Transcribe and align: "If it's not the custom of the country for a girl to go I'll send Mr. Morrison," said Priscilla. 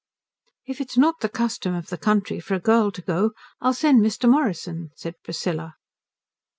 "If 0.65 0.81
it's 0.81 0.97
not 0.97 1.19
the 1.19 1.29
custom 1.29 1.75
of 1.75 1.89
the 1.89 1.97
country 1.99 2.39
for 2.39 2.55
a 2.55 2.59
girl 2.59 2.89
to 2.89 3.03
go 3.03 3.33
I'll 3.59 3.75
send 3.75 4.01
Mr. 4.03 4.27
Morrison," 4.27 4.89
said 4.95 5.13
Priscilla. 5.23 5.75